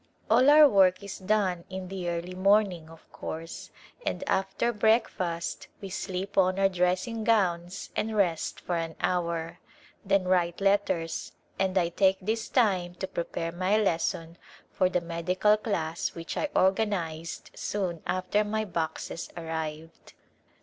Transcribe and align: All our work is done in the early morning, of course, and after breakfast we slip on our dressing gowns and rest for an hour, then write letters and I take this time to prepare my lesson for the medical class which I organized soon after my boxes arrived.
All 0.31 0.49
our 0.49 0.67
work 0.67 1.03
is 1.03 1.19
done 1.19 1.63
in 1.69 1.87
the 1.87 2.09
early 2.09 2.33
morning, 2.33 2.89
of 2.89 3.07
course, 3.11 3.69
and 4.03 4.23
after 4.27 4.73
breakfast 4.73 5.67
we 5.79 5.89
slip 5.91 6.39
on 6.39 6.57
our 6.57 6.69
dressing 6.69 7.23
gowns 7.23 7.91
and 7.95 8.15
rest 8.17 8.59
for 8.61 8.77
an 8.77 8.95
hour, 8.99 9.59
then 10.03 10.23
write 10.27 10.59
letters 10.59 11.33
and 11.59 11.77
I 11.77 11.89
take 11.89 12.17
this 12.19 12.49
time 12.49 12.95
to 12.95 13.05
prepare 13.07 13.51
my 13.51 13.77
lesson 13.77 14.39
for 14.71 14.89
the 14.89 15.01
medical 15.01 15.55
class 15.55 16.15
which 16.15 16.35
I 16.35 16.49
organized 16.55 17.51
soon 17.53 18.01
after 18.07 18.43
my 18.43 18.65
boxes 18.65 19.29
arrived. 19.37 20.13